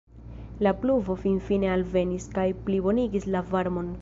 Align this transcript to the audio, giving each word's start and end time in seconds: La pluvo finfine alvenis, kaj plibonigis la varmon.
La 0.67 0.71
pluvo 0.85 1.15
finfine 1.25 1.69
alvenis, 1.75 2.27
kaj 2.39 2.49
plibonigis 2.67 3.31
la 3.37 3.49
varmon. 3.55 3.99